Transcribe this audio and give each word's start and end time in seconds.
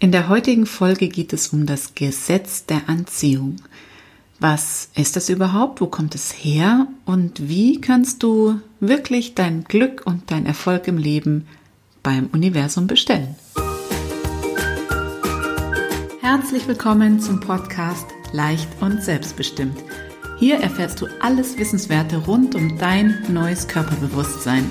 In 0.00 0.12
der 0.12 0.28
heutigen 0.28 0.64
Folge 0.64 1.08
geht 1.08 1.32
es 1.32 1.48
um 1.48 1.66
das 1.66 1.96
Gesetz 1.96 2.64
der 2.64 2.88
Anziehung. 2.88 3.56
Was 4.38 4.90
ist 4.94 5.16
das 5.16 5.28
überhaupt? 5.28 5.80
Wo 5.80 5.88
kommt 5.88 6.14
es 6.14 6.30
her? 6.32 6.86
Und 7.04 7.48
wie 7.48 7.80
kannst 7.80 8.22
du 8.22 8.60
wirklich 8.78 9.34
dein 9.34 9.64
Glück 9.64 10.02
und 10.04 10.30
dein 10.30 10.46
Erfolg 10.46 10.86
im 10.86 10.98
Leben 10.98 11.48
beim 12.04 12.28
Universum 12.32 12.86
bestellen? 12.86 13.34
Herzlich 16.20 16.68
willkommen 16.68 17.18
zum 17.18 17.40
Podcast 17.40 18.06
Leicht 18.32 18.68
und 18.80 19.02
Selbstbestimmt. 19.02 19.82
Hier 20.38 20.58
erfährst 20.60 21.00
du 21.00 21.08
alles 21.20 21.58
Wissenswerte 21.58 22.18
rund 22.18 22.54
um 22.54 22.78
dein 22.78 23.24
neues 23.28 23.66
Körperbewusstsein. 23.66 24.70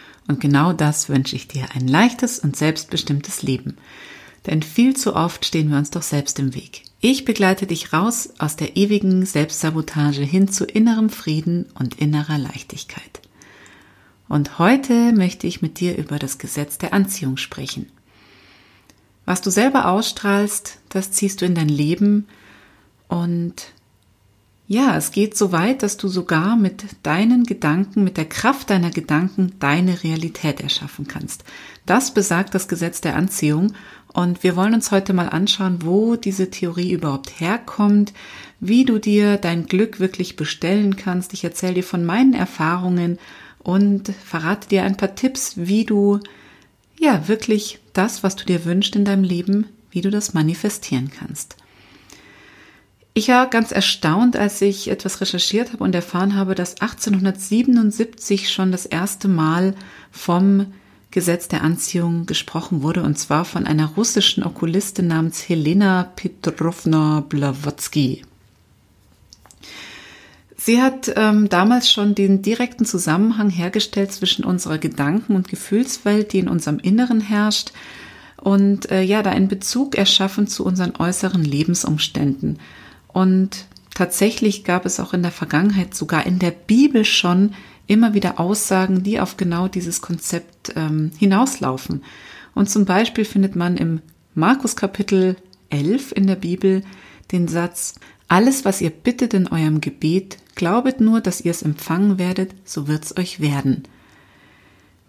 und 0.27 0.39
genau 0.39 0.73
das 0.73 1.09
wünsche 1.09 1.35
ich 1.35 1.47
dir, 1.47 1.65
ein 1.73 1.87
leichtes 1.87 2.39
und 2.39 2.55
selbstbestimmtes 2.55 3.41
Leben 3.41 3.77
denn 4.45 4.63
viel 4.63 4.95
zu 4.95 5.15
oft 5.15 5.45
stehen 5.45 5.69
wir 5.69 5.77
uns 5.77 5.91
doch 5.91 6.01
selbst 6.01 6.39
im 6.39 6.55
Weg. 6.55 6.83
Ich 6.99 7.25
begleite 7.25 7.67
dich 7.67 7.93
raus 7.93 8.29
aus 8.39 8.55
der 8.55 8.75
ewigen 8.75 9.25
Selbstsabotage 9.25 10.23
hin 10.23 10.47
zu 10.47 10.65
innerem 10.65 11.09
Frieden 11.09 11.65
und 11.77 11.99
innerer 11.99 12.37
Leichtigkeit. 12.37 13.21
Und 14.27 14.59
heute 14.59 15.11
möchte 15.11 15.45
ich 15.45 15.61
mit 15.61 15.79
dir 15.79 15.97
über 15.97 16.17
das 16.17 16.37
Gesetz 16.37 16.77
der 16.77 16.93
Anziehung 16.93 17.37
sprechen. 17.37 17.87
Was 19.25 19.41
du 19.41 19.51
selber 19.51 19.87
ausstrahlst, 19.89 20.79
das 20.89 21.11
ziehst 21.11 21.41
du 21.41 21.45
in 21.45 21.55
dein 21.55 21.69
Leben 21.69 22.27
und 23.07 23.73
ja, 24.71 24.95
es 24.95 25.11
geht 25.11 25.35
so 25.35 25.51
weit, 25.51 25.83
dass 25.83 25.97
du 25.97 26.07
sogar 26.07 26.55
mit 26.55 26.85
deinen 27.03 27.43
Gedanken, 27.43 28.05
mit 28.05 28.15
der 28.15 28.23
Kraft 28.23 28.69
deiner 28.69 28.89
Gedanken 28.89 29.51
deine 29.59 30.01
Realität 30.01 30.61
erschaffen 30.61 31.09
kannst. 31.09 31.43
Das 31.85 32.13
besagt 32.13 32.55
das 32.55 32.69
Gesetz 32.69 33.01
der 33.01 33.17
Anziehung 33.17 33.73
und 34.13 34.45
wir 34.45 34.55
wollen 34.55 34.73
uns 34.73 34.91
heute 34.91 35.11
mal 35.11 35.27
anschauen, 35.27 35.79
wo 35.83 36.15
diese 36.15 36.51
Theorie 36.51 36.93
überhaupt 36.93 37.41
herkommt, 37.41 38.13
wie 38.61 38.85
du 38.85 38.97
dir 38.97 39.35
dein 39.35 39.65
Glück 39.65 39.99
wirklich 39.99 40.37
bestellen 40.37 40.95
kannst. 40.95 41.33
Ich 41.33 41.43
erzähle 41.43 41.73
dir 41.73 41.83
von 41.83 42.05
meinen 42.05 42.33
Erfahrungen 42.33 43.19
und 43.59 44.13
verrate 44.23 44.69
dir 44.69 44.83
ein 44.83 44.95
paar 44.95 45.15
Tipps, 45.15 45.57
wie 45.57 45.83
du 45.83 46.21
ja 46.97 47.27
wirklich 47.27 47.79
das, 47.91 48.23
was 48.23 48.37
du 48.37 48.45
dir 48.45 48.63
wünschst 48.63 48.95
in 48.95 49.03
deinem 49.03 49.25
Leben, 49.25 49.67
wie 49.89 49.99
du 49.99 50.09
das 50.09 50.33
manifestieren 50.33 51.11
kannst. 51.13 51.57
Ich 53.13 53.27
war 53.27 53.49
ganz 53.49 53.71
erstaunt, 53.71 54.37
als 54.37 54.61
ich 54.61 54.89
etwas 54.89 55.19
recherchiert 55.19 55.73
habe 55.73 55.83
und 55.83 55.93
erfahren 55.93 56.35
habe, 56.35 56.55
dass 56.55 56.79
1877 56.79 58.49
schon 58.49 58.71
das 58.71 58.85
erste 58.85 59.27
Mal 59.27 59.75
vom 60.11 60.67
Gesetz 61.11 61.49
der 61.49 61.61
Anziehung 61.61 62.25
gesprochen 62.25 62.83
wurde, 62.83 63.03
und 63.03 63.19
zwar 63.19 63.43
von 63.43 63.67
einer 63.67 63.87
russischen 63.97 64.45
Okulistin 64.45 65.07
namens 65.07 65.47
Helena 65.49 66.09
Petrovna 66.15 67.19
Blavatsky. 67.27 68.23
Sie 70.55 70.81
hat 70.81 71.11
ähm, 71.17 71.49
damals 71.49 71.91
schon 71.91 72.15
den 72.15 72.43
direkten 72.43 72.85
Zusammenhang 72.85 73.49
hergestellt 73.49 74.13
zwischen 74.13 74.45
unserer 74.45 74.77
Gedanken- 74.77 75.35
und 75.35 75.49
Gefühlswelt, 75.49 76.31
die 76.31 76.39
in 76.39 76.47
unserem 76.47 76.79
Inneren 76.79 77.19
herrscht, 77.19 77.73
und 78.37 78.89
äh, 78.89 79.01
ja, 79.01 79.21
da 79.21 79.31
einen 79.31 79.49
Bezug 79.49 79.95
erschaffen 79.95 80.47
zu 80.47 80.65
unseren 80.65 80.95
äußeren 80.97 81.43
Lebensumständen. 81.43 82.57
Und 83.13 83.65
tatsächlich 83.93 84.63
gab 84.63 84.85
es 84.85 84.99
auch 84.99 85.13
in 85.13 85.21
der 85.21 85.31
Vergangenheit, 85.31 85.93
sogar 85.93 86.25
in 86.25 86.39
der 86.39 86.51
Bibel 86.51 87.05
schon, 87.05 87.53
immer 87.87 88.13
wieder 88.13 88.39
Aussagen, 88.39 89.03
die 89.03 89.19
auf 89.19 89.35
genau 89.35 89.67
dieses 89.67 90.01
Konzept 90.01 90.73
ähm, 90.75 91.11
hinauslaufen. 91.17 92.03
Und 92.55 92.69
zum 92.69 92.85
Beispiel 92.85 93.25
findet 93.25 93.55
man 93.55 93.75
im 93.75 94.01
Markus 94.33 94.75
Kapitel 94.75 95.35
11 95.69 96.13
in 96.13 96.27
der 96.27 96.35
Bibel 96.35 96.83
den 97.31 97.47
Satz, 97.47 97.95
alles, 98.29 98.63
was 98.63 98.79
ihr 98.79 98.91
bittet 98.91 99.33
in 99.33 99.47
eurem 99.47 99.81
Gebet, 99.81 100.37
glaubet 100.55 101.01
nur, 101.01 101.19
dass 101.19 101.41
ihr 101.41 101.51
es 101.51 101.63
empfangen 101.63 102.17
werdet, 102.17 102.55
so 102.63 102.87
wird's 102.87 103.17
euch 103.17 103.41
werden. 103.41 103.83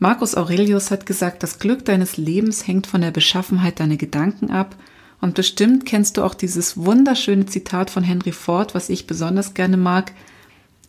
Marcus 0.00 0.34
Aurelius 0.34 0.90
hat 0.90 1.06
gesagt, 1.06 1.44
das 1.44 1.60
Glück 1.60 1.84
deines 1.84 2.16
Lebens 2.16 2.66
hängt 2.66 2.88
von 2.88 3.00
der 3.00 3.12
Beschaffenheit 3.12 3.78
deiner 3.78 3.96
Gedanken 3.96 4.50
ab 4.50 4.74
und 5.22 5.34
bestimmt 5.34 5.86
kennst 5.86 6.18
du 6.18 6.22
auch 6.22 6.34
dieses 6.34 6.76
wunderschöne 6.76 7.46
Zitat 7.46 7.88
von 7.88 8.02
Henry 8.02 8.32
Ford, 8.32 8.74
was 8.74 8.90
ich 8.90 9.06
besonders 9.06 9.54
gerne 9.54 9.78
mag, 9.78 10.12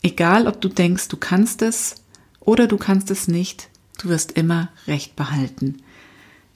Egal, 0.06 0.48
ob 0.48 0.60
du 0.60 0.68
denkst, 0.68 1.08
du 1.08 1.16
kannst 1.16 1.62
es 1.62 1.96
oder 2.42 2.68
du 2.68 2.78
kannst 2.78 3.10
es 3.10 3.30
nicht, 3.30 3.70
du 4.00 4.10
wirst 4.10 4.34
immer 4.34 4.70
Recht 4.86 5.16
behalten. 5.16 5.78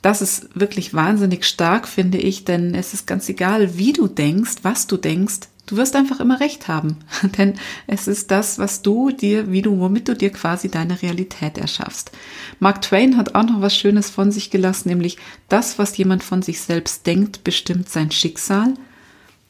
Das 0.02 0.22
ist 0.22 0.50
wirklich 0.54 0.94
wahnsinnig 0.94 1.46
stark, 1.46 1.88
finde 1.88 2.18
ich, 2.18 2.44
denn 2.44 2.76
es 2.76 2.94
ist 2.94 3.08
ganz 3.08 3.28
egal, 3.30 3.78
wie 3.78 3.94
du 3.94 4.08
denkst, 4.08 4.58
was 4.64 4.86
du 4.86 4.98
denkst, 4.98 5.48
du 5.68 5.78
wirst 5.78 5.96
einfach 5.96 6.20
immer 6.20 6.40
Recht 6.40 6.68
haben. 6.68 6.98
denn 7.38 7.54
es 7.86 8.08
ist 8.08 8.32
das, 8.32 8.58
was 8.58 8.82
du 8.82 9.12
dir, 9.12 9.52
wie 9.52 9.62
du, 9.62 9.80
womit 9.80 10.08
du 10.08 10.16
dir 10.16 10.32
quasi 10.32 10.70
deine 10.70 11.02
Realität 11.02 11.60
erschaffst. 11.60 12.12
Mark 12.60 12.82
Twain 12.82 13.18
hat 13.18 13.36
auch 13.36 13.44
noch 13.44 13.62
was 13.62 13.76
Schönes 13.76 14.10
von 14.10 14.32
sich 14.32 14.50
gelassen, 14.50 14.90
nämlich 14.90 15.18
das, 15.48 15.78
was 15.78 15.96
jemand 15.96 16.24
von 16.24 16.42
sich 16.42 16.62
selbst 16.62 17.06
denkt, 17.06 17.44
bestimmt 17.44 17.90
sein 17.90 18.10
Schicksal. 18.10 18.74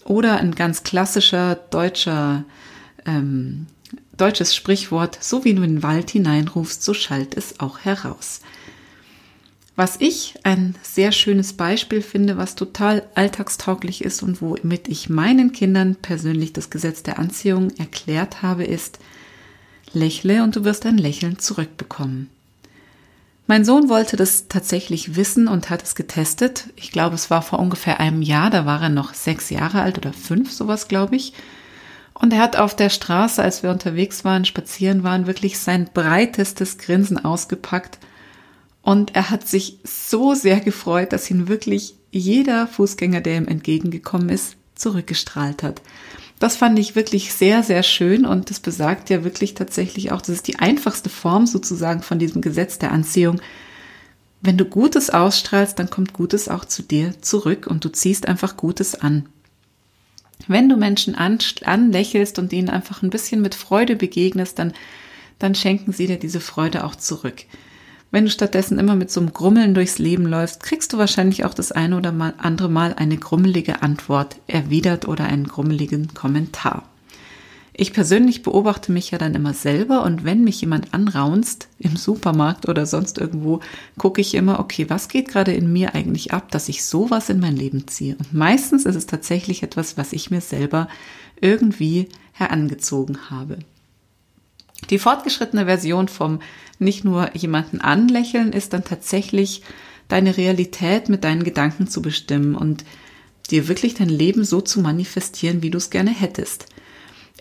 Oder 0.03 0.37
ein 0.37 0.55
ganz 0.55 0.83
klassischer 0.83 1.55
deutscher 1.55 2.43
ähm, 3.05 3.67
Deutsches 4.17 4.55
Sprichwort, 4.55 5.19
so 5.21 5.45
wie 5.45 5.53
du 5.53 5.61
in 5.61 5.75
den 5.75 5.83
Wald 5.83 6.09
hineinrufst, 6.09 6.81
so 6.81 6.95
schallt 6.95 7.37
es 7.37 7.59
auch 7.59 7.79
heraus. 7.79 8.41
Was 9.77 9.97
ich 9.99 10.33
ein 10.41 10.73
sehr 10.81 11.11
schönes 11.11 11.53
Beispiel 11.53 12.01
finde, 12.01 12.35
was 12.35 12.55
total 12.55 13.03
alltagstauglich 13.13 14.03
ist 14.03 14.23
und 14.23 14.41
womit 14.41 14.87
ich 14.87 15.07
meinen 15.07 15.51
Kindern 15.51 15.95
persönlich 15.95 16.51
das 16.51 16.71
Gesetz 16.71 17.03
der 17.03 17.19
Anziehung 17.19 17.69
erklärt 17.77 18.41
habe, 18.41 18.63
ist, 18.63 18.97
lächle 19.93 20.41
und 20.41 20.55
du 20.55 20.63
wirst 20.63 20.87
ein 20.87 20.97
Lächeln 20.97 21.37
zurückbekommen. 21.37 22.31
Mein 23.45 23.65
Sohn 23.65 23.87
wollte 23.87 24.17
das 24.17 24.47
tatsächlich 24.47 25.15
wissen 25.15 25.47
und 25.47 25.69
hat 25.69 25.83
es 25.83 25.93
getestet. 25.93 26.69
Ich 26.75 26.91
glaube, 26.91 27.13
es 27.13 27.29
war 27.29 27.43
vor 27.43 27.59
ungefähr 27.59 27.99
einem 27.99 28.23
Jahr, 28.23 28.49
da 28.49 28.65
war 28.65 28.81
er 28.81 28.89
noch 28.89 29.13
sechs 29.13 29.51
Jahre 29.51 29.83
alt 29.83 29.99
oder 29.99 30.11
fünf, 30.11 30.51
sowas 30.51 30.87
glaube 30.87 31.15
ich. 31.15 31.33
Und 32.15 32.33
er 32.33 32.39
hat 32.39 32.57
auf 32.57 32.75
der 32.75 32.89
Straße, 32.89 33.43
als 33.43 33.61
wir 33.61 33.69
unterwegs 33.69 34.25
waren, 34.25 34.43
spazieren 34.43 35.03
waren, 35.03 35.27
wirklich 35.27 35.59
sein 35.59 35.87
breitestes 35.93 36.79
Grinsen 36.79 37.23
ausgepackt. 37.23 37.99
Und 38.87 39.17
er 39.17 39.31
hat 39.31 39.45
sich 39.45 39.79
so 39.83 40.33
sehr 40.33 40.61
gefreut, 40.61 41.11
dass 41.11 41.29
ihn 41.29 41.49
wirklich 41.49 41.95
jeder 42.09 42.67
Fußgänger, 42.67 43.19
der 43.19 43.35
ihm 43.35 43.47
entgegengekommen 43.49 44.29
ist, 44.29 44.55
zurückgestrahlt 44.75 45.61
hat. 45.61 45.81
Das 46.39 46.55
fand 46.55 46.79
ich 46.79 46.95
wirklich 46.95 47.33
sehr, 47.33 47.63
sehr 47.63 47.83
schön 47.83 48.25
und 48.25 48.49
das 48.49 48.61
besagt 48.61 49.09
ja 49.09 49.25
wirklich 49.25 49.55
tatsächlich 49.55 50.13
auch, 50.13 50.21
das 50.21 50.29
ist 50.29 50.47
die 50.47 50.59
einfachste 50.59 51.09
Form 51.09 51.47
sozusagen 51.47 52.01
von 52.01 52.17
diesem 52.17 52.41
Gesetz 52.41 52.79
der 52.79 52.93
Anziehung. 52.93 53.41
Wenn 54.39 54.57
du 54.57 54.63
Gutes 54.63 55.09
ausstrahlst, 55.09 55.77
dann 55.77 55.89
kommt 55.89 56.13
Gutes 56.13 56.47
auch 56.47 56.63
zu 56.63 56.81
dir 56.81 57.21
zurück 57.21 57.67
und 57.67 57.83
du 57.83 57.89
ziehst 57.89 58.25
einfach 58.25 58.55
Gutes 58.55 58.95
an. 58.95 59.27
Wenn 60.47 60.69
du 60.69 60.77
Menschen 60.77 61.13
an, 61.13 61.39
anlächelst 61.65 62.39
und 62.39 62.53
ihnen 62.53 62.69
einfach 62.69 63.03
ein 63.03 63.09
bisschen 63.09 63.41
mit 63.41 63.53
Freude 63.53 63.97
begegnest, 63.97 64.57
dann, 64.59 64.71
dann 65.39 65.55
schenken 65.55 65.91
sie 65.91 66.07
dir 66.07 66.19
diese 66.19 66.39
Freude 66.39 66.85
auch 66.85 66.95
zurück. 66.95 67.43
Wenn 68.09 68.25
du 68.25 68.31
stattdessen 68.31 68.79
immer 68.79 68.95
mit 68.95 69.11
so 69.11 69.19
einem 69.19 69.33
Grummeln 69.33 69.73
durchs 69.73 69.99
Leben 69.99 70.25
läufst, 70.25 70.63
kriegst 70.63 70.93
du 70.93 70.97
wahrscheinlich 70.97 71.43
auch 71.43 71.53
das 71.53 71.73
eine 71.73 71.97
oder 71.97 72.13
andere 72.37 72.69
Mal 72.69 72.93
eine 72.93 73.17
grummelige 73.17 73.81
Antwort 73.81 74.37
erwidert 74.47 75.07
oder 75.07 75.25
einen 75.25 75.47
grummeligen 75.47 76.13
Kommentar. 76.13 76.83
Ich 77.79 77.93
persönlich 77.93 78.41
beobachte 78.41 78.91
mich 78.91 79.11
ja 79.11 79.19
dann 79.19 79.35
immer 79.35 79.53
selber 79.53 80.03
und 80.03 80.23
wenn 80.23 80.43
mich 80.43 80.61
jemand 80.61 80.95
anraunst 80.95 81.67
im 81.77 81.95
Supermarkt 81.95 82.67
oder 82.67 82.87
sonst 82.87 83.19
irgendwo, 83.19 83.59
gucke 83.99 84.19
ich 84.19 84.33
immer, 84.33 84.59
okay, 84.59 84.89
was 84.89 85.09
geht 85.09 85.27
gerade 85.27 85.53
in 85.53 85.71
mir 85.71 85.93
eigentlich 85.93 86.33
ab, 86.33 86.49
dass 86.49 86.69
ich 86.69 86.83
sowas 86.83 87.29
in 87.29 87.39
mein 87.39 87.55
Leben 87.55 87.87
ziehe? 87.87 88.15
Und 88.15 88.33
meistens 88.33 88.85
ist 88.87 88.95
es 88.95 89.05
tatsächlich 89.05 89.61
etwas, 89.61 89.95
was 89.95 90.11
ich 90.11 90.31
mir 90.31 90.41
selber 90.41 90.87
irgendwie 91.39 92.09
herangezogen 92.31 93.29
habe. 93.29 93.59
Die 94.89 94.99
fortgeschrittene 94.99 95.65
Version 95.65 96.07
vom 96.07 96.39
nicht 96.79 97.03
nur 97.03 97.35
jemanden 97.35 97.81
anlächeln 97.81 98.53
ist 98.53 98.73
dann 98.73 98.83
tatsächlich 98.83 99.63
deine 100.07 100.37
Realität 100.37 101.09
mit 101.09 101.23
deinen 101.23 101.43
Gedanken 101.43 101.87
zu 101.87 102.01
bestimmen 102.01 102.55
und 102.55 102.85
dir 103.49 103.67
wirklich 103.67 103.93
dein 103.93 104.09
Leben 104.09 104.43
so 104.43 104.61
zu 104.61 104.81
manifestieren, 104.81 105.61
wie 105.61 105.69
du 105.69 105.77
es 105.77 105.89
gerne 105.89 106.11
hättest. 106.11 106.67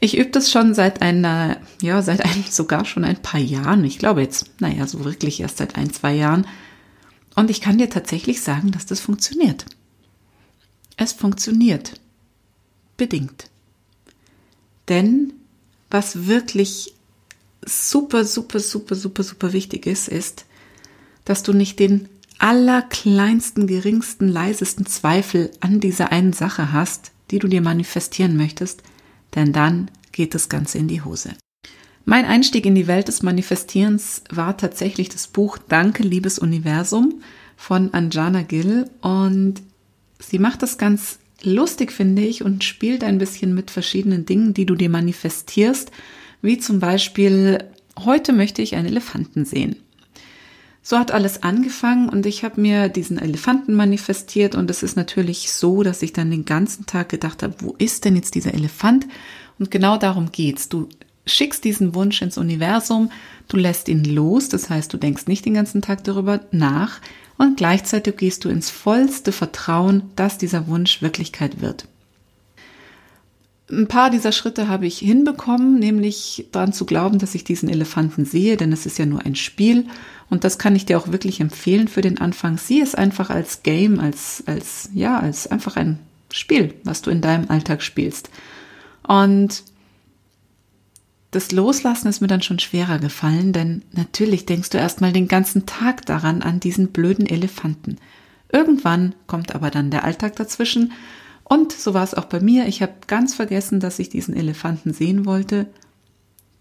Ich 0.01 0.17
übe 0.17 0.31
das 0.31 0.51
schon 0.51 0.75
seit 0.75 1.01
einer, 1.01 1.59
ja, 1.81 2.03
seit 2.03 2.25
ein, 2.25 2.45
sogar 2.51 2.85
schon 2.85 3.05
ein 3.05 3.23
paar 3.23 3.41
Jahren. 3.41 3.85
Ich 3.85 3.99
glaube 3.99 4.23
jetzt, 4.23 4.51
naja, 4.61 4.87
so 4.87 5.05
wirklich 5.05 5.41
erst 5.41 5.59
seit 5.59 5.77
ein, 5.77 5.93
zwei 5.93 6.15
Jahren. 6.15 6.47
Und 7.35 7.51
ich 7.51 7.61
kann 7.61 7.79
dir 7.79 7.91
tatsächlich 7.91 8.41
sagen, 8.41 8.71
dass 8.73 8.87
das 8.87 9.01
funktioniert. 9.01 9.67
Es 10.97 11.13
funktioniert. 11.13 12.01
Bedingt. 12.97 13.51
Denn 14.89 15.35
was 15.91 16.27
wirklich 16.27 16.95
super, 17.67 18.25
super, 18.25 18.61
super, 18.61 18.95
super, 18.95 19.23
super 19.23 19.53
wichtig 19.53 19.87
ist, 19.87 20.09
ist, 20.09 20.47
dass 21.25 21.43
du 21.43 21.53
nicht 21.53 21.79
den 21.79 22.09
allerkleinsten, 22.39 23.67
geringsten, 23.67 24.29
leisesten 24.29 24.87
Zweifel 24.87 25.51
an 25.61 25.81
dieser 25.81 26.13
einen 26.13 26.33
Sache 26.33 26.73
hast, 26.73 27.13
die 27.31 27.39
du 27.39 27.49
dir 27.49 27.61
manifestieren 27.61 28.37
möchtest, 28.37 28.83
denn 29.35 29.53
dann 29.53 29.91
geht 30.13 30.35
das 30.35 30.49
Ganze 30.49 30.79
in 30.79 30.89
die 30.89 31.03
Hose. 31.03 31.31
Mein 32.05 32.25
Einstieg 32.25 32.67
in 32.67 32.77
die 32.77 32.87
Welt 32.87 33.09
des 33.09 33.23
Manifestierens 33.23 34.23
war 34.31 34.57
tatsächlich 34.57 35.09
das 35.09 35.27
Buch 35.27 35.59
Danke, 35.59 36.05
liebes 36.05 36.39
Universum 36.39 37.21
von 37.57 37.93
Anjana 37.93 38.43
Gill 38.43 38.89
und 39.01 39.55
sie 40.21 40.39
macht 40.39 40.63
das 40.63 40.79
ganz 40.79 41.19
lustig, 41.43 41.91
finde 41.91 42.23
ich, 42.23 42.45
und 42.45 42.65
spielt 42.65 43.03
ein 43.03 43.19
bisschen 43.19 43.55
mit 43.55 43.71
verschiedenen 43.71 44.25
Dingen, 44.25 44.55
die 44.55 44.67
du 44.67 44.77
dir 44.77 44.89
manifestierst, 44.89 45.91
wie 46.43 46.59
zum 46.59 46.81
Beispiel, 46.81 47.65
heute 47.99 48.33
möchte 48.33 48.63
ich 48.63 48.75
einen 48.75 48.89
Elefanten 48.89 49.45
sehen. 49.45 49.77
So 50.83 50.99
hat 50.99 51.11
alles 51.11 51.43
angefangen 51.43 52.09
und 52.09 52.27
ich 52.27 52.45
habe 52.45 52.61
mir 52.61 52.89
diesen 52.89 53.19
Elefanten 53.19 53.75
manifestiert 53.75 54.55
und 54.55 54.71
es 54.71 54.85
ist 54.85 54.97
natürlich 54.97 55.51
so, 55.51 55.83
dass 55.83 56.01
ich 56.03 56.13
dann 56.13 56.31
den 56.31 56.45
ganzen 56.45 56.87
Tag 56.87 57.09
gedacht 57.09 57.43
habe, 57.43 57.57
wo 57.59 57.75
ist 57.79 58.05
denn 58.05 58.15
jetzt 58.15 58.37
dieser 58.37 58.55
Elefant? 58.55 59.07
Und 59.59 59.73
genau 59.73 59.97
darum 59.97 60.31
geht's. 60.31 60.69
Du 60.69 60.89
schickst 61.27 61.65
diesen 61.65 61.95
Wunsch 61.97 62.23
ins 62.23 62.39
Universum, 62.39 63.11
du 63.49 63.57
lässt 63.57 63.89
ihn 63.89 64.05
los, 64.05 64.49
das 64.49 64.71
heißt, 64.71 64.93
du 64.93 64.97
denkst 64.97 65.27
nicht 65.27 65.45
den 65.45 65.55
ganzen 65.55 65.83
Tag 65.83 66.05
darüber 66.05 66.43
nach 66.53 67.01
und 67.37 67.57
gleichzeitig 67.57 68.17
gehst 68.17 68.45
du 68.45 68.49
ins 68.49 68.71
vollste 68.71 69.33
Vertrauen, 69.33 70.05
dass 70.15 70.39
dieser 70.39 70.69
Wunsch 70.69 71.03
Wirklichkeit 71.03 71.61
wird. 71.61 71.89
Ein 73.69 73.89
paar 73.89 74.11
dieser 74.11 74.31
Schritte 74.31 74.69
habe 74.69 74.87
ich 74.87 74.99
hinbekommen, 74.99 75.79
nämlich 75.79 76.47
daran 76.53 76.73
zu 76.73 76.87
glauben, 76.87 77.19
dass 77.19 77.35
ich 77.35 77.43
diesen 77.43 77.69
Elefanten 77.69 78.25
sehe, 78.25 78.57
denn 78.57 78.73
es 78.73 78.87
ist 78.87 78.99
ja 78.99 79.07
nur 79.07 79.27
ein 79.27 79.35
Spiel 79.35 79.87
und 80.31 80.45
das 80.45 80.59
kann 80.59 80.77
ich 80.77 80.87
dir 80.87 80.99
auch 80.99 81.11
wirklich 81.11 81.41
empfehlen 81.41 81.89
für 81.89 82.01
den 82.01 82.19
Anfang. 82.19 82.59
Sieh 82.59 82.81
es 82.81 82.95
einfach 82.95 83.29
als 83.29 83.65
Game, 83.65 83.99
als, 83.99 84.45
als, 84.47 84.91
ja, 84.95 85.19
als 85.19 85.49
einfach 85.49 85.77
ein 85.77 85.99
Spiel, 86.33 86.75
was 86.85 87.03
du 87.03 87.11
in 87.11 87.21
deinem 87.21 87.51
Alltag 87.51 87.83
spielst. 87.83 88.31
Und 89.03 89.65
das 91.33 91.51
Loslassen 91.53 92.09
ist 92.09 92.21
mir 92.21 92.29
dann 92.29 92.43
schon 92.43 92.59
schwerer 92.59 92.99
gefallen, 92.99 93.53
denn 93.53 93.83
natürlich 93.93 94.47
denkst 94.47 94.71
du 94.71 94.79
erstmal 94.79 95.13
den 95.13 95.29
ganzen 95.29 95.67
Tag 95.67 96.07
daran, 96.07 96.43
an 96.43 96.61
diesen 96.61 96.89
blöden 96.89 97.27
Elefanten. 97.27 97.97
Irgendwann 98.51 99.15
kommt 99.27 99.55
aber 99.55 99.71
dann 99.71 99.91
der 99.91 100.05
Alltag 100.05 100.37
dazwischen 100.37 100.93
und 101.49 101.73
so 101.73 101.95
war 101.95 102.03
es 102.03 102.15
auch 102.15 102.25
bei 102.25 102.41
mir. 102.41 102.67
Ich 102.67 102.83
habe 102.83 102.95
ganz 103.07 103.35
vergessen, 103.35 103.79
dass 103.79 104.01
ich 104.01 104.09
diesen 104.09 104.35
Elefanten 104.35 104.93
sehen 104.93 105.27
wollte. 105.27 105.67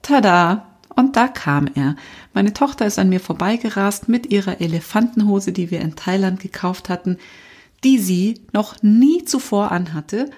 Tada! 0.02 0.68
Und 0.96 1.18
da 1.18 1.28
kam 1.28 1.68
er. 1.74 1.96
Meine 2.34 2.54
Tochter 2.54 2.86
ist 2.86 3.00
an 3.00 3.10
mir 3.10 3.20
vorbeigerast 3.20 4.08
mit 4.08 4.28
ihrer 4.28 4.62
Elefantenhose, 4.62 5.52
die 5.52 5.70
wir 5.72 5.82
in 5.82 5.96
Thailand 5.96 6.40
gekauft 6.40 6.88
hatten, 6.88 7.18
die 7.84 7.98
sie 7.98 8.40
noch 8.54 8.82
nie 8.82 9.26
zuvor 9.26 9.72
anhatte, 9.72 10.30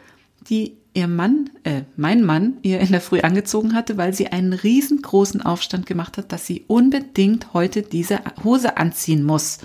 die 0.50 0.78
ihr 0.94 1.08
Mann, 1.08 1.52
äh, 1.64 1.84
mein 1.96 2.24
Mann, 2.24 2.58
ihr 2.64 2.80
in 2.80 2.92
der 2.92 3.02
Früh 3.02 3.20
angezogen 3.20 3.76
hatte, 3.76 3.98
weil 3.98 4.14
sie 4.14 4.28
einen 4.28 4.54
riesengroßen 4.54 5.44
Aufstand 5.44 5.86
gemacht 5.86 6.18
hat, 6.18 6.32
dass 6.32 6.48
sie 6.48 6.64
unbedingt 6.68 7.54
heute 7.54 7.84
diese 7.84 8.20
Hose 8.44 8.78
anziehen 8.78 9.24
muss. 9.24 9.60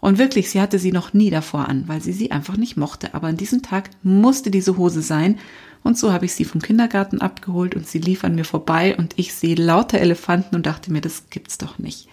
Und 0.00 0.18
wirklich, 0.18 0.50
sie 0.50 0.60
hatte 0.60 0.78
sie 0.78 0.92
noch 0.92 1.12
nie 1.12 1.30
davor 1.30 1.68
an, 1.68 1.86
weil 1.86 2.00
sie 2.00 2.12
sie 2.12 2.30
einfach 2.30 2.56
nicht 2.56 2.76
mochte. 2.76 3.14
Aber 3.14 3.28
an 3.28 3.36
diesem 3.36 3.62
Tag 3.62 3.90
musste 4.02 4.50
diese 4.50 4.76
Hose 4.76 5.02
sein. 5.02 5.38
Und 5.82 5.98
so 5.98 6.12
habe 6.12 6.24
ich 6.24 6.32
sie 6.32 6.44
vom 6.44 6.62
Kindergarten 6.62 7.20
abgeholt 7.20 7.74
und 7.74 7.86
sie 7.86 7.98
lief 7.98 8.24
an 8.24 8.34
mir 8.34 8.44
vorbei 8.44 8.96
und 8.96 9.14
ich 9.16 9.34
sehe 9.34 9.54
lauter 9.54 9.98
Elefanten 9.98 10.54
und 10.54 10.66
dachte 10.66 10.92
mir, 10.92 11.00
das 11.00 11.30
gibt's 11.30 11.58
doch 11.58 11.78
nicht. 11.78 12.08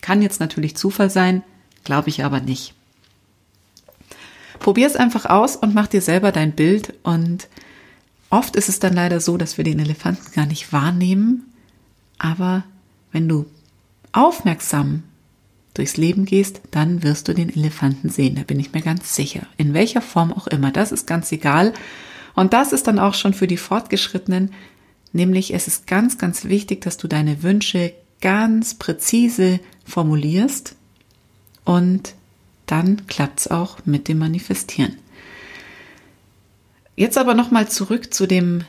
Kann 0.00 0.22
jetzt 0.22 0.40
natürlich 0.40 0.76
Zufall 0.76 1.10
sein, 1.10 1.42
glaube 1.84 2.08
ich 2.08 2.24
aber 2.24 2.40
nicht. 2.40 2.74
Probier 4.58 4.86
es 4.86 4.96
einfach 4.96 5.26
aus 5.26 5.56
und 5.56 5.74
mach 5.74 5.88
dir 5.88 6.02
selber 6.02 6.30
dein 6.32 6.52
Bild. 6.52 6.94
Und 7.02 7.48
oft 8.30 8.54
ist 8.56 8.68
es 8.68 8.78
dann 8.78 8.94
leider 8.94 9.20
so, 9.20 9.36
dass 9.36 9.58
wir 9.58 9.64
den 9.64 9.80
Elefanten 9.80 10.32
gar 10.32 10.46
nicht 10.46 10.72
wahrnehmen. 10.72 11.52
Aber 12.18 12.64
wenn 13.10 13.28
du 13.28 13.46
aufmerksam 14.12 15.04
durchs 15.74 15.96
Leben 15.96 16.24
gehst, 16.24 16.60
dann 16.70 17.02
wirst 17.02 17.28
du 17.28 17.34
den 17.34 17.48
Elefanten 17.48 18.08
sehen. 18.08 18.36
Da 18.36 18.42
bin 18.42 18.60
ich 18.60 18.72
mir 18.72 18.82
ganz 18.82 19.14
sicher. 19.14 19.46
In 19.56 19.74
welcher 19.74 20.02
Form 20.02 20.32
auch 20.32 20.46
immer. 20.46 20.70
Das 20.70 20.92
ist 20.92 21.06
ganz 21.06 21.32
egal. 21.32 21.72
Und 22.34 22.52
das 22.52 22.72
ist 22.72 22.86
dann 22.86 22.98
auch 22.98 23.14
schon 23.14 23.34
für 23.34 23.46
die 23.46 23.56
Fortgeschrittenen. 23.56 24.52
Nämlich 25.12 25.54
es 25.54 25.66
ist 25.66 25.86
ganz, 25.86 26.18
ganz 26.18 26.44
wichtig, 26.44 26.82
dass 26.82 26.96
du 26.96 27.08
deine 27.08 27.42
Wünsche 27.42 27.92
ganz 28.20 28.74
präzise 28.74 29.60
formulierst 29.84 30.76
und 31.64 32.14
dann 32.66 33.06
klappt's 33.06 33.48
auch 33.48 33.78
mit 33.84 34.08
dem 34.08 34.18
Manifestieren. 34.18 34.96
Jetzt 36.96 37.18
aber 37.18 37.34
nochmal 37.34 37.68
zurück 37.68 38.14
zu 38.14 38.26
dem 38.26 38.64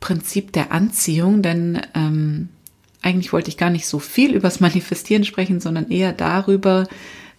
Prinzip 0.00 0.52
der 0.52 0.72
Anziehung, 0.72 1.42
denn 1.42 1.80
ähm, 1.94 2.48
eigentlich 3.02 3.32
wollte 3.32 3.48
ich 3.48 3.56
gar 3.56 3.70
nicht 3.70 3.86
so 3.86 3.98
viel 3.98 4.34
übers 4.34 4.60
Manifestieren 4.60 5.24
sprechen, 5.24 5.60
sondern 5.60 5.90
eher 5.90 6.12
darüber, 6.12 6.86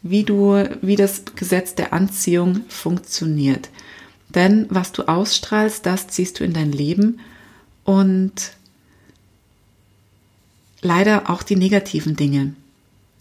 wie 0.02 0.24
du, 0.24 0.64
wie 0.82 0.96
das 0.96 1.24
Gesetz 1.36 1.76
der 1.76 1.94
Anziehung 1.94 2.62
funktioniert. 2.68 3.70
Denn 4.30 4.66
was 4.70 4.92
du 4.92 5.04
ausstrahlst, 5.04 5.86
das 5.86 6.08
ziehst 6.08 6.40
du 6.40 6.44
in 6.44 6.54
dein 6.54 6.72
Leben 6.72 7.20
und 7.84 8.54
leider 10.82 11.30
auch 11.30 11.44
die 11.44 11.56
negativen 11.56 12.16
Dinge. 12.16 12.54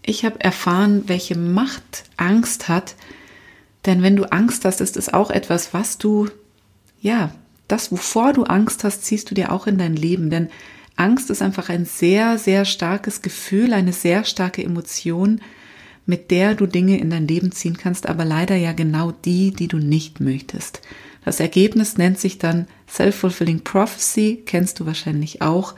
Ich 0.03 0.25
habe 0.25 0.41
erfahren, 0.41 1.05
welche 1.07 1.37
Macht 1.37 2.05
Angst 2.17 2.69
hat, 2.69 2.95
denn 3.87 4.03
wenn 4.03 4.17
du 4.17 4.31
Angst 4.31 4.65
hast, 4.65 4.81
ist 4.81 4.97
es 4.97 5.13
auch 5.13 5.31
etwas, 5.31 5.75
was 5.75 5.99
du, 5.99 6.29
ja, 7.01 7.33
das, 7.69 7.93
wovor 7.93 8.33
du 8.33 8.45
Angst 8.45 8.85
hast, 8.85 9.05
ziehst 9.05 9.31
du 9.31 9.35
dir 9.35 9.53
auch 9.53 9.67
in 9.67 9.79
dein 9.79 9.95
Leben, 9.95 10.31
denn 10.31 10.49
Angst 11.01 11.31
ist 11.31 11.41
einfach 11.41 11.71
ein 11.71 11.87
sehr, 11.87 12.37
sehr 12.37 12.67
starkes 12.67 13.23
Gefühl, 13.23 13.73
eine 13.73 13.95
sehr 13.95 14.25
starke 14.25 14.63
Emotion, 14.63 15.41
mit 16.05 16.31
der 16.31 16.55
du 16.55 16.67
Dinge 16.67 16.99
in 16.99 17.09
dein 17.09 17.27
Leben 17.27 17.53
ziehen 17.53 17.79
kannst, 17.79 18.07
aber 18.07 18.27
leider 18.27 18.55
ja 18.55 18.73
genau 18.73 19.11
die, 19.11 19.51
die 19.51 19.67
du 19.67 19.79
nicht 19.79 20.21
möchtest. 20.21 20.83
Das 21.25 21.41
Ergebnis 21.41 21.97
nennt 21.97 22.19
sich 22.19 22.37
dann 22.37 22.67
Self-Fulfilling 22.87 23.65
Prophecy, 23.65 24.43
kennst 24.45 24.79
du 24.79 24.85
wahrscheinlich 24.85 25.41
auch. 25.41 25.75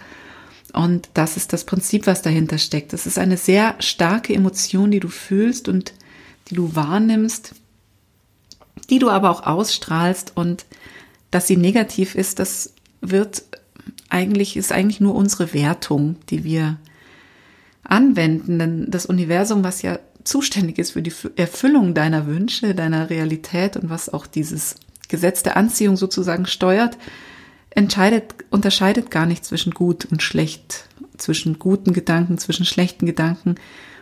Und 0.72 1.08
das 1.14 1.36
ist 1.36 1.52
das 1.52 1.64
Prinzip, 1.64 2.08
was 2.08 2.22
dahinter 2.22 2.58
steckt. 2.58 2.92
Das 2.92 3.06
ist 3.06 3.18
eine 3.18 3.36
sehr 3.36 3.76
starke 3.78 4.34
Emotion, 4.34 4.90
die 4.90 5.00
du 5.00 5.08
fühlst 5.08 5.68
und 5.68 5.92
die 6.48 6.56
du 6.56 6.74
wahrnimmst, 6.74 7.54
die 8.90 8.98
du 8.98 9.08
aber 9.08 9.30
auch 9.30 9.46
ausstrahlst 9.46 10.32
und 10.34 10.64
dass 11.30 11.46
sie 11.46 11.56
negativ 11.56 12.16
ist, 12.16 12.40
das 12.40 12.74
wird 13.00 13.44
eigentlich, 14.12 14.56
ist 14.56 14.72
eigentlich 14.72 15.00
nur 15.00 15.14
unsere 15.14 15.54
Wertung, 15.54 16.16
die 16.28 16.44
wir 16.44 16.76
anwenden. 17.82 18.58
Denn 18.58 18.90
das 18.90 19.06
Universum, 19.06 19.64
was 19.64 19.82
ja 19.82 19.98
zuständig 20.24 20.78
ist 20.78 20.92
für 20.92 21.02
die 21.02 21.12
Erfüllung 21.36 21.94
deiner 21.94 22.26
Wünsche, 22.26 22.74
deiner 22.74 23.10
Realität 23.10 23.76
und 23.76 23.90
was 23.90 24.12
auch 24.12 24.26
dieses 24.26 24.76
Gesetz 25.08 25.42
der 25.42 25.56
Anziehung 25.56 25.96
sozusagen 25.96 26.46
steuert, 26.46 26.96
entscheidet, 27.70 28.34
unterscheidet 28.50 29.10
gar 29.10 29.26
nicht 29.26 29.44
zwischen 29.44 29.72
gut 29.72 30.04
und 30.04 30.22
schlecht, 30.22 30.84
zwischen 31.16 31.58
guten 31.58 31.92
Gedanken, 31.92 32.38
zwischen 32.38 32.66
schlechten 32.66 33.06
Gedanken. 33.06 33.56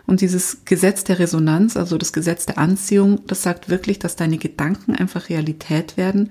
Und 0.06 0.20
dieses 0.20 0.64
Gesetz 0.64 1.04
der 1.04 1.20
Resonanz, 1.20 1.76
also 1.76 1.96
das 1.96 2.12
Gesetz 2.12 2.46
der 2.46 2.58
Anziehung, 2.58 3.20
das 3.26 3.42
sagt 3.42 3.68
wirklich, 3.68 3.98
dass 4.00 4.16
deine 4.16 4.38
Gedanken 4.38 4.94
einfach 4.94 5.28
Realität 5.28 5.96
werden, 5.96 6.30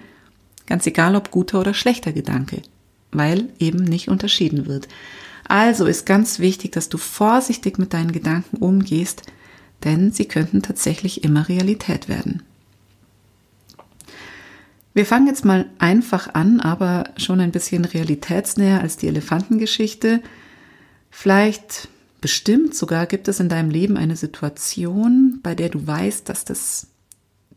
ganz 0.68 0.86
egal 0.86 1.16
ob 1.16 1.32
guter 1.32 1.62
oder 1.62 1.74
schlechter 1.74 2.12
Gedanke 2.12 2.62
weil 3.12 3.50
eben 3.60 3.84
nicht 3.84 4.10
unterschieden 4.10 4.68
wird. 4.68 4.88
Also 5.48 5.86
ist 5.86 6.06
ganz 6.06 6.40
wichtig, 6.40 6.72
dass 6.74 6.90
du 6.90 6.98
vorsichtig 6.98 7.80
mit 7.80 7.94
deinen 7.94 8.12
Gedanken 8.12 8.58
umgehst, 8.58 9.24
denn 9.84 10.12
sie 10.12 10.26
könnten 10.26 10.62
tatsächlich 10.62 11.24
immer 11.24 11.50
Realität 11.50 12.08
werden. 12.08 12.44
Wir 14.94 15.06
fangen 15.06 15.28
jetzt 15.28 15.46
mal 15.46 15.70
einfach 15.80 16.34
an, 16.34 16.60
aber 16.60 17.06
schon 17.18 17.40
ein 17.40 17.52
bisschen 17.52 17.86
realitätsnäher 17.86 18.82
als 18.82 18.98
die 18.98 19.08
Elefantengeschichte. 19.08 20.22
Vielleicht, 21.10 21.88
bestimmt 22.22 22.76
sogar, 22.76 23.06
gibt 23.06 23.28
es 23.28 23.40
in 23.40 23.50
deinem 23.50 23.70
Leben 23.70 23.98
eine 23.98 24.16
Situation, 24.16 25.40
bei 25.42 25.56
der 25.56 25.70
du 25.70 25.86
weißt, 25.86 26.28
dass 26.28 26.44
das 26.44 26.88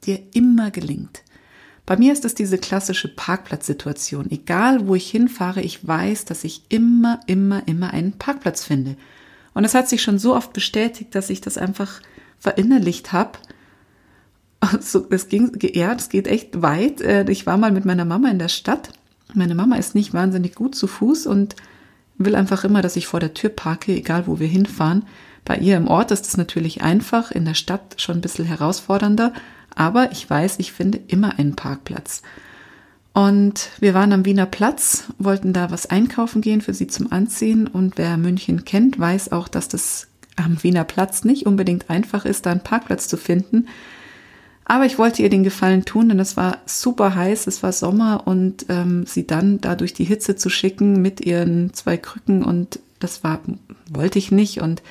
dir 0.04 0.21
immer 0.35 0.71
gelingt 0.71 1.23
Bei 1.85 1.97
mir 1.97 2.12
ist 2.12 2.25
es 2.25 2.35
diese 2.35 2.59
klassische 2.59 3.09
Parkplatzsituation. 3.09 4.31
Egal, 4.31 4.87
wo 4.87 4.95
ich 4.95 5.11
hinfahre, 5.11 5.62
ich 5.62 5.87
weiß, 5.87 6.25
dass 6.25 6.45
ich 6.45 6.62
immer, 6.69 7.21
immer, 7.27 7.67
immer 7.67 7.93
einen 7.93 8.12
Parkplatz 8.12 8.65
finde. 8.65 8.97
Und 9.55 9.65
es 9.65 9.75
hat 9.75 9.89
sich 9.89 10.03
schon 10.03 10.19
so 10.19 10.35
oft 10.35 10.53
bestätigt, 10.53 11.15
dass 11.15 11.31
ich 11.31 11.41
das 11.41 11.59
einfach 11.59 12.01
verinnerlicht 12.39 13.12
habe. 13.12 13.39
Also, 14.61 15.07
es 15.11 15.29
ging, 15.29 15.59
ja, 15.61 15.95
das 15.95 16.09
geht 16.09 16.29
echt 16.29 16.62
weit. 16.62 17.01
Äh, 17.01 17.29
ich 17.31 17.47
war 17.47 17.57
mal 17.57 17.73
mit 17.73 17.85
meiner 17.85 18.05
Mama 18.05 18.31
in 18.31 18.39
der 18.39 18.49
Stadt. 18.49 18.91
Meine 19.35 19.55
Mama 19.55 19.77
ist 19.77 19.95
nicht 19.95 20.15
wahnsinnig 20.15 20.55
gut 20.55 20.75
zu 20.75 20.87
Fuß 20.87 21.27
und 21.27 21.57
will 22.19 22.37
einfach 22.37 22.65
immer, 22.65 22.83
dass 22.83 22.97
ich 22.97 23.07
vor 23.07 23.21
der 23.21 23.35
Tür 23.35 23.51
parke, 23.51 23.93
egal 23.93 24.27
wo 24.27 24.39
wir 24.39 24.47
hinfahren. 24.47 25.05
Bei 25.45 25.57
ihr 25.57 25.77
im 25.77 25.89
Ort 25.89 26.12
ist 26.12 26.27
es 26.27 26.37
natürlich 26.37 26.83
einfach, 26.83 27.33
in 27.33 27.45
der 27.45 27.55
Stadt 27.55 27.97
schon 27.97 28.19
ein 28.19 28.21
bisschen 28.21 28.45
herausfordernder, 28.45 29.33
aber 29.75 30.12
ich 30.12 30.29
weiß, 30.29 30.59
ich 30.59 30.73
finde 30.73 31.00
immer 31.09 31.38
einen 31.38 31.57
Parkplatz. 31.57 32.23
Und 33.14 33.69
wir 33.79 33.93
waren 33.93 34.12
am 34.12 34.25
Wiener 34.25 34.47
Platz, 34.47 35.05
wollten 35.19 35.52
da 35.52 35.71
was 35.71 35.87
einkaufen 35.87 36.41
gehen 36.41 36.62
für 36.62 36.73
sie 36.73 36.87
zum 36.87 37.12
Anziehen. 37.12 37.67
Und 37.67 37.99
wer 37.99 38.17
München 38.17 38.64
kennt, 38.64 38.99
weiß 38.99 39.33
auch, 39.33 39.49
dass 39.49 39.69
das 39.69 40.09
am 40.37 40.62
Wiener 40.62 40.85
Platz 40.85 41.25
nicht 41.25 41.45
unbedingt 41.45 41.91
einfach 41.91 42.25
ist, 42.25 42.47
da 42.47 42.52
einen 42.52 42.62
Parkplatz 42.62 43.09
zu 43.09 43.19
finden. 43.19 43.69
Aber 44.64 44.87
ich 44.87 44.99
wollte 44.99 45.23
ihr 45.23 45.29
den 45.29 45.43
Gefallen 45.43 45.85
tun, 45.85 46.09
denn 46.09 46.21
es 46.21 46.37
war 46.37 46.59
super 46.67 47.14
heiß, 47.14 47.47
es 47.47 47.62
war 47.62 47.73
Sommer 47.73 48.23
und 48.26 48.67
ähm, 48.69 49.05
sie 49.07 49.26
dann 49.26 49.61
da 49.61 49.75
durch 49.75 49.93
die 49.93 50.05
Hitze 50.05 50.37
zu 50.37 50.49
schicken 50.49 51.02
mit 51.02 51.21
ihren 51.21 51.75
zwei 51.75 51.97
Krücken 51.97 52.45
und 52.45 52.79
das 53.00 53.25
war, 53.25 53.41
wollte 53.91 54.19
ich 54.19 54.31
nicht 54.31 54.62
und 54.62 54.83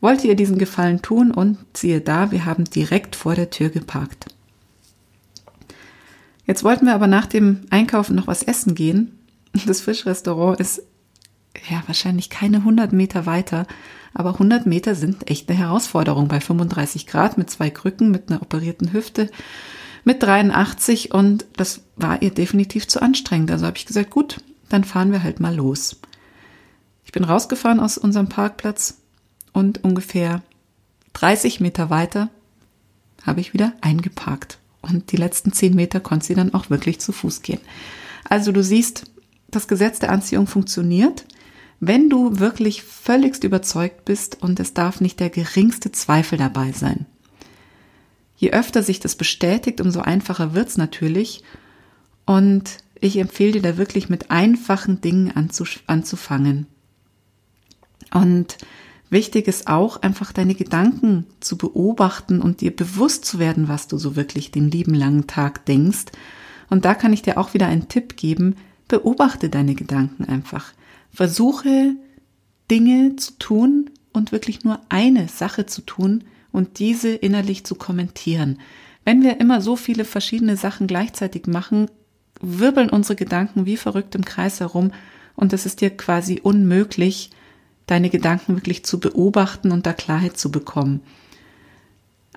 wollte 0.00 0.26
ihr 0.26 0.36
diesen 0.36 0.58
Gefallen 0.58 1.02
tun 1.02 1.30
und 1.30 1.58
siehe 1.74 2.00
da, 2.00 2.30
wir 2.30 2.44
haben 2.44 2.64
direkt 2.64 3.16
vor 3.16 3.34
der 3.34 3.50
Tür 3.50 3.68
geparkt. 3.68 4.26
Jetzt 6.46 6.64
wollten 6.64 6.86
wir 6.86 6.94
aber 6.94 7.06
nach 7.06 7.26
dem 7.26 7.60
Einkaufen 7.70 8.16
noch 8.16 8.26
was 8.26 8.42
essen 8.42 8.74
gehen. 8.74 9.18
Das 9.66 9.80
Fischrestaurant 9.80 10.60
ist 10.60 10.82
ja 11.68 11.82
wahrscheinlich 11.86 12.30
keine 12.30 12.58
100 12.58 12.92
Meter 12.92 13.26
weiter, 13.26 13.66
aber 14.14 14.32
100 14.34 14.66
Meter 14.66 14.94
sind 14.94 15.30
echt 15.30 15.48
eine 15.48 15.58
Herausforderung 15.58 16.28
bei 16.28 16.40
35 16.40 17.06
Grad 17.06 17.36
mit 17.36 17.50
zwei 17.50 17.70
Krücken, 17.70 18.10
mit 18.10 18.30
einer 18.30 18.40
operierten 18.40 18.92
Hüfte, 18.92 19.30
mit 20.04 20.22
83 20.22 21.12
und 21.12 21.44
das 21.56 21.82
war 21.96 22.22
ihr 22.22 22.30
definitiv 22.30 22.88
zu 22.88 23.02
anstrengend. 23.02 23.50
Also 23.50 23.66
habe 23.66 23.76
ich 23.76 23.86
gesagt, 23.86 24.10
gut, 24.10 24.38
dann 24.68 24.84
fahren 24.84 25.12
wir 25.12 25.22
halt 25.22 25.40
mal 25.40 25.54
los. 25.54 26.00
Ich 27.04 27.12
bin 27.12 27.24
rausgefahren 27.24 27.80
aus 27.80 27.98
unserem 27.98 28.28
Parkplatz 28.28 28.98
und 29.52 29.84
ungefähr 29.84 30.42
30 31.14 31.60
Meter 31.60 31.90
weiter 31.90 32.30
habe 33.22 33.40
ich 33.40 33.52
wieder 33.52 33.72
eingeparkt. 33.80 34.58
Und 34.80 35.12
die 35.12 35.16
letzten 35.16 35.52
10 35.52 35.74
Meter 35.74 36.00
konnte 36.00 36.26
sie 36.26 36.34
dann 36.34 36.54
auch 36.54 36.70
wirklich 36.70 37.00
zu 37.00 37.12
Fuß 37.12 37.42
gehen. 37.42 37.60
Also 38.28 38.52
du 38.52 38.62
siehst, 38.62 39.10
das 39.50 39.66
Gesetz 39.66 39.98
der 39.98 40.10
Anziehung 40.10 40.46
funktioniert, 40.46 41.24
wenn 41.80 42.10
du 42.10 42.38
wirklich 42.38 42.82
völligst 42.82 43.44
überzeugt 43.44 44.04
bist 44.04 44.42
und 44.42 44.60
es 44.60 44.74
darf 44.74 45.00
nicht 45.00 45.20
der 45.20 45.30
geringste 45.30 45.92
Zweifel 45.92 46.38
dabei 46.38 46.72
sein. 46.72 47.06
Je 48.36 48.52
öfter 48.52 48.82
sich 48.82 49.00
das 49.00 49.16
bestätigt, 49.16 49.80
umso 49.80 50.00
einfacher 50.00 50.54
wird's 50.54 50.76
natürlich. 50.76 51.42
Und 52.24 52.78
ich 53.00 53.16
empfehle 53.18 53.52
dir 53.52 53.62
da 53.62 53.76
wirklich 53.76 54.08
mit 54.08 54.30
einfachen 54.30 55.00
Dingen 55.00 55.32
anzufangen. 55.86 56.66
Und 58.12 58.58
Wichtig 59.10 59.48
ist 59.48 59.68
auch, 59.68 60.02
einfach 60.02 60.32
deine 60.32 60.54
Gedanken 60.54 61.26
zu 61.40 61.56
beobachten 61.56 62.42
und 62.42 62.60
dir 62.60 62.74
bewusst 62.74 63.24
zu 63.24 63.38
werden, 63.38 63.68
was 63.68 63.88
du 63.88 63.96
so 63.96 64.16
wirklich 64.16 64.50
den 64.50 64.70
lieben 64.70 64.94
langen 64.94 65.26
Tag 65.26 65.64
denkst. 65.64 66.06
Und 66.68 66.84
da 66.84 66.94
kann 66.94 67.12
ich 67.12 67.22
dir 67.22 67.38
auch 67.38 67.54
wieder 67.54 67.66
einen 67.66 67.88
Tipp 67.88 68.16
geben. 68.16 68.56
Beobachte 68.86 69.48
deine 69.48 69.74
Gedanken 69.74 70.24
einfach. 70.24 70.72
Versuche 71.10 71.96
Dinge 72.70 73.16
zu 73.16 73.32
tun 73.38 73.90
und 74.12 74.32
wirklich 74.32 74.64
nur 74.64 74.80
eine 74.90 75.28
Sache 75.28 75.64
zu 75.64 75.80
tun 75.82 76.24
und 76.52 76.78
diese 76.78 77.08
innerlich 77.08 77.64
zu 77.64 77.74
kommentieren. 77.76 78.58
Wenn 79.04 79.22
wir 79.22 79.40
immer 79.40 79.62
so 79.62 79.76
viele 79.76 80.04
verschiedene 80.04 80.56
Sachen 80.56 80.86
gleichzeitig 80.86 81.46
machen, 81.46 81.90
wirbeln 82.40 82.90
unsere 82.90 83.16
Gedanken 83.16 83.64
wie 83.64 83.78
verrückt 83.78 84.14
im 84.14 84.24
Kreis 84.24 84.60
herum 84.60 84.92
und 85.34 85.52
es 85.52 85.64
ist 85.64 85.80
dir 85.80 85.90
quasi 85.90 86.40
unmöglich, 86.42 87.30
deine 87.88 88.10
Gedanken 88.10 88.54
wirklich 88.54 88.84
zu 88.84 89.00
beobachten 89.00 89.72
und 89.72 89.86
da 89.86 89.92
Klarheit 89.92 90.38
zu 90.38 90.52
bekommen. 90.52 91.00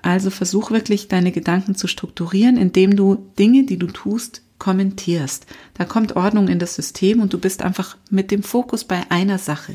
Also 0.02 0.30
versuch 0.30 0.72
wirklich 0.72 1.06
deine 1.06 1.30
Gedanken 1.30 1.76
zu 1.76 1.86
strukturieren, 1.86 2.56
indem 2.56 2.96
du 2.96 3.26
Dinge, 3.38 3.64
die 3.64 3.78
du 3.78 3.86
tust, 3.86 4.42
kommentierst. 4.58 5.46
Da 5.74 5.84
kommt 5.84 6.16
Ordnung 6.16 6.48
in 6.48 6.58
das 6.58 6.74
System 6.74 7.20
und 7.20 7.32
du 7.32 7.38
bist 7.38 7.62
einfach 7.62 7.96
mit 8.10 8.30
dem 8.30 8.42
Fokus 8.42 8.84
bei 8.84 9.02
einer 9.10 9.38
Sache. 9.38 9.74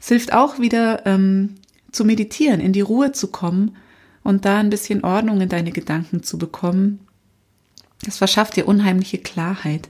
Es 0.00 0.08
hilft 0.08 0.32
auch 0.32 0.58
wieder 0.58 1.04
ähm, 1.06 1.56
zu 1.92 2.04
meditieren, 2.04 2.60
in 2.60 2.72
die 2.72 2.80
Ruhe 2.80 3.12
zu 3.12 3.28
kommen 3.28 3.76
und 4.22 4.44
da 4.44 4.58
ein 4.58 4.70
bisschen 4.70 5.04
Ordnung 5.04 5.40
in 5.40 5.48
deine 5.48 5.72
Gedanken 5.72 6.22
zu 6.22 6.38
bekommen. 6.38 7.00
Das 8.04 8.18
verschafft 8.18 8.56
dir 8.56 8.68
unheimliche 8.68 9.18
Klarheit. 9.18 9.88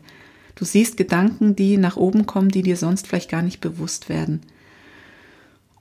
Du 0.55 0.65
siehst 0.65 0.97
Gedanken, 0.97 1.57
die 1.57 1.77
nach 1.77 1.97
oben 1.97 2.27
kommen, 2.27 2.49
die 2.49 2.63
dir 2.63 2.77
sonst 2.77 3.07
vielleicht 3.07 3.31
gar 3.31 3.43
nicht 3.43 3.61
bewusst 3.61 4.09
werden. 4.09 4.41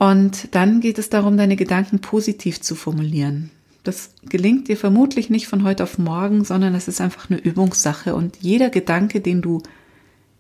Und 0.04 0.54
dann 0.54 0.82
geht 0.82 1.00
es 1.00 1.08
darum, 1.10 1.38
deine 1.38 1.56
Gedanken 1.56 2.00
positiv 2.00 2.60
zu 2.60 2.76
formulieren. 2.76 3.52
Das 3.86 4.10
gelingt 4.28 4.68
dir 4.68 4.76
vermutlich 4.76 5.30
nicht 5.30 5.48
von 5.48 5.64
heute 5.64 5.84
auf 5.84 5.98
morgen, 5.98 6.44
sondern 6.44 6.76
es 6.76 6.90
ist 6.90 7.00
einfach 7.00 7.30
eine 7.30 7.40
Übungssache. 7.40 8.14
Und 8.14 8.36
jeder 8.42 8.70
Gedanke, 8.70 9.22
den 9.22 9.42
du 9.42 9.64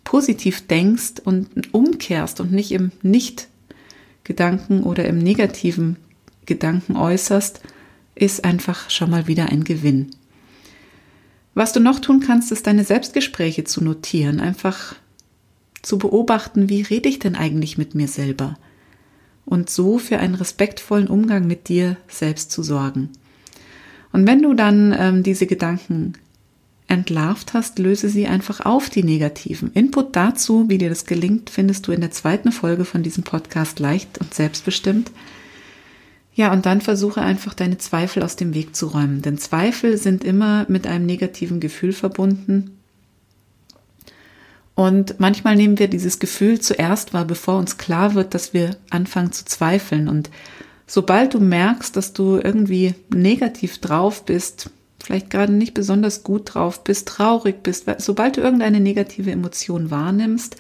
positiv 0.04 0.68
denkst 0.68 1.22
und 1.24 1.74
umkehrst 1.74 2.42
und 2.42 2.52
nicht 2.52 2.74
im 2.74 2.92
Nicht-Gedanken 3.04 4.84
oder 4.84 5.06
im 5.06 5.20
negativen 5.20 5.96
Gedanken 6.46 6.98
äußerst, 6.98 7.62
ist 8.16 8.44
einfach 8.44 8.90
schon 8.90 9.12
mal 9.12 9.28
wieder 9.28 9.46
ein 9.46 9.64
Gewinn. 9.64 10.12
Was 11.54 11.72
du 11.72 11.80
noch 11.80 12.02
tun 12.02 12.20
kannst, 12.20 12.52
ist 12.52 12.68
deine 12.68 12.84
Selbstgespräche 12.84 13.64
zu 13.64 13.82
notieren, 13.82 14.42
einfach 14.42 14.96
zu 15.82 15.98
beobachten, 15.98 16.68
wie 16.68 16.82
rede 16.82 17.08
ich 17.08 17.20
denn 17.20 17.36
eigentlich 17.38 17.78
mit 17.78 17.96
mir 17.96 18.10
selber? 18.10 18.58
Und 19.46 19.70
so 19.70 19.98
für 19.98 20.20
einen 20.20 20.36
respektvollen 20.36 21.08
Umgang 21.08 21.48
mit 21.48 21.68
dir 21.70 21.98
selbst 22.08 22.52
zu 22.52 22.64
sorgen. 22.64 23.10
Und 24.12 24.28
wenn 24.28 24.42
du 24.42 24.54
dann 24.54 24.96
ähm, 24.98 25.24
diese 25.24 25.48
Gedanken 25.48 26.14
entlarvt 26.88 27.54
hast, 27.54 27.80
löse 27.80 28.10
sie 28.10 28.28
einfach 28.28 28.62
auf, 28.62 28.90
die 28.90 29.04
negativen. 29.04 29.72
Input 29.74 30.16
dazu, 30.16 30.70
wie 30.70 30.78
dir 30.78 30.90
das 30.90 31.06
gelingt, 31.06 31.50
findest 31.50 31.88
du 31.88 31.92
in 31.92 32.02
der 32.02 32.12
zweiten 32.12 32.52
Folge 32.52 32.86
von 32.86 33.04
diesem 33.04 33.24
Podcast 33.24 33.80
leicht 33.80 34.20
und 34.20 34.34
selbstbestimmt. 34.34 35.12
Ja, 36.36 36.52
und 36.52 36.66
dann 36.66 36.82
versuche 36.82 37.22
einfach 37.22 37.54
deine 37.54 37.78
Zweifel 37.78 38.24
aus 38.24 38.36
dem 38.36 38.54
Weg 38.54 38.76
zu 38.76 38.88
räumen. 38.88 39.22
Denn 39.22 39.38
Zweifel 39.38 39.98
sind 39.98 40.24
immer 40.24 40.66
mit 40.68 40.88
einem 40.88 41.06
negativen 41.06 41.60
Gefühl 41.60 41.94
verbunden 41.94 42.72
und 44.76 45.20
manchmal 45.20 45.56
nehmen 45.56 45.78
wir 45.78 45.88
dieses 45.88 46.20
Gefühl 46.20 46.60
zuerst 46.60 47.14
wahr, 47.14 47.26
bevor 47.26 47.58
uns 47.58 47.78
klar 47.78 48.16
wird, 48.16 48.34
dass 48.34 48.54
wir 48.54 48.78
anfangen 48.90 49.32
zu 49.32 49.46
zweifeln. 49.46 50.08
Und 50.08 50.30
sobald 50.88 51.34
du 51.34 51.40
merkst, 51.40 51.96
dass 51.96 52.14
du 52.14 52.38
irgendwie 52.38 52.96
negativ 53.14 53.80
drauf 53.80 54.26
bist, 54.26 54.72
vielleicht 55.04 55.30
gerade 55.30 55.54
nicht 55.54 55.74
besonders 55.74 56.24
gut 56.24 56.56
drauf 56.56 56.84
bist, 56.84 57.08
traurig 57.08 57.62
bist, 57.62 57.86
sobald 58.00 58.38
du 58.38 58.42
irgendeine 58.42 58.80
negative 58.80 59.32
Emotion 59.32 59.92
wahrnimmst, 59.92 60.56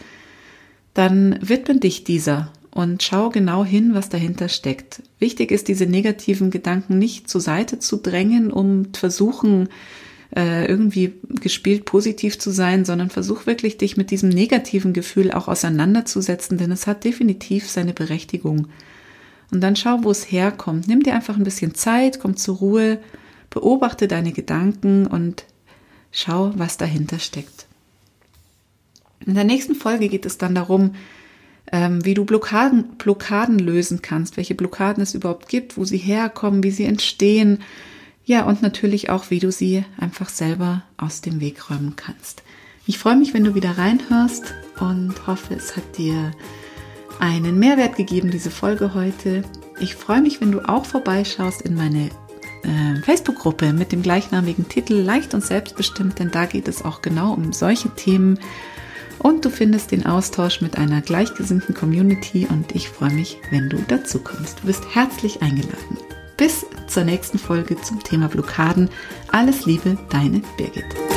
dann 0.94 1.40
widme 1.42 1.80
dich 1.80 2.04
dieser 2.04 2.52
und 2.70 3.02
schau 3.02 3.30
genau 3.30 3.66
hin, 3.66 3.96
was 3.96 4.10
dahinter 4.10 4.50
steckt. 4.50 5.02
Wichtig 5.18 5.52
ist, 5.52 5.68
diese 5.68 5.86
negativen 5.86 6.52
Gedanken 6.52 7.00
nicht 7.00 7.30
zur 7.30 7.42
Seite 7.42 7.80
zu 7.80 7.98
drängen, 7.98 8.52
um 8.52 8.94
versuchen, 8.94 9.70
äh, 10.36 10.66
irgendwie 10.66 11.14
gespielt 11.42 11.86
positiv 11.86 12.40
zu 12.40 12.52
sein, 12.52 12.86
sondern 12.86 13.10
versuch 13.10 13.46
wirklich 13.46 13.78
dich 13.78 13.98
mit 13.98 14.12
diesem 14.12 14.30
negativen 14.30 14.94
Gefühl 14.94 15.32
auch 15.32 15.48
auseinanderzusetzen, 15.48 16.58
denn 16.58 16.72
es 16.72 16.88
hat 16.88 17.04
definitiv 17.04 17.70
seine 17.70 17.94
Berechtigung. 17.94 18.68
Und 19.52 19.62
dann 19.62 19.76
schau, 19.76 20.00
wo 20.04 20.10
es 20.10 20.32
herkommt. 20.32 20.88
Nimm 20.88 21.04
dir 21.04 21.14
einfach 21.14 21.38
ein 21.38 21.44
bisschen 21.44 21.76
Zeit, 21.76 22.20
komm 22.20 22.36
zur 22.36 22.58
Ruhe, 22.58 23.00
beobachte 23.52 24.08
deine 24.08 24.32
Gedanken 24.32 25.06
und 25.06 25.46
schau, 26.12 26.52
was 26.56 26.78
dahinter 26.78 27.20
steckt. 27.20 27.68
In 29.26 29.36
der 29.36 29.44
nächsten 29.44 29.76
Folge 29.76 30.10
geht 30.10 30.26
es 30.26 30.40
dann 30.40 30.56
darum, 30.56 30.96
ähm, 31.72 32.04
wie 32.04 32.16
du 32.16 32.26
Blockaden, 32.26 32.98
Blockaden 32.98 33.60
lösen 33.60 34.02
kannst, 34.02 34.38
welche 34.38 34.56
Blockaden 34.56 35.04
es 35.04 35.14
überhaupt 35.14 35.48
gibt, 35.48 35.78
wo 35.78 35.86
sie 35.86 35.98
herkommen, 35.98 36.64
wie 36.64 36.72
sie 36.72 36.86
entstehen, 36.86 37.60
ja, 38.26 38.46
und 38.46 38.62
natürlich 38.62 39.10
auch, 39.10 39.30
wie 39.30 39.40
du 39.40 39.52
sie 39.52 39.84
einfach 40.00 40.30
selber 40.30 40.84
aus 40.98 41.22
dem 41.22 41.42
Weg 41.42 41.70
räumen 41.70 41.96
kannst. 41.96 42.44
Ich 42.86 42.98
freue 42.98 43.18
mich, 43.18 43.34
wenn 43.34 43.44
du 43.44 43.56
wieder 43.56 43.78
reinhörst 43.78 44.54
und 44.80 45.28
hoffe, 45.28 45.56
es 45.56 45.76
hat 45.76 45.98
dir 45.98 46.32
einen 47.20 47.60
Mehrwert 47.60 47.96
gegeben, 47.96 48.32
diese 48.32 48.52
Folge 48.52 48.94
heute. 48.94 49.44
Ich 49.80 49.96
freue 49.96 50.22
mich, 50.22 50.42
wenn 50.42 50.52
du 50.52 50.68
auch 50.68 50.86
vorbeischaust 50.86 51.62
in 51.62 51.76
meine 51.76 52.10
äh, 52.64 53.02
Facebook-Gruppe 53.04 53.74
mit 53.74 53.92
dem 53.92 54.02
gleichnamigen 54.02 54.68
Titel 54.68 54.96
Leicht 54.96 55.34
und 55.34 55.44
Selbstbestimmt, 55.44 56.20
denn 56.20 56.32
da 56.32 56.46
geht 56.46 56.68
es 56.68 56.84
auch 56.84 57.02
genau 57.02 57.34
um 57.34 57.54
solche 57.54 57.90
Themen. 57.90 58.40
Und 59.20 59.46
du 59.46 59.50
findest 59.50 59.92
den 59.92 60.06
Austausch 60.06 60.60
mit 60.60 60.78
einer 60.78 61.02
gleichgesinnten 61.02 61.76
Community 61.76 62.48
und 62.50 62.74
ich 62.76 62.90
freue 62.90 63.14
mich, 63.14 63.38
wenn 63.52 63.70
du 63.70 63.78
dazukommst. 63.88 64.60
Du 64.62 64.68
bist 64.68 64.84
herzlich 64.94 65.42
eingeladen. 65.42 65.98
Bis 66.38 66.66
zur 66.88 67.04
nächsten 67.04 67.38
Folge 67.38 67.80
zum 67.82 68.04
Thema 68.04 68.28
Blockaden. 68.28 68.90
Alles 69.32 69.66
Liebe, 69.66 69.98
deine 70.10 70.42
Birgit. 70.58 71.13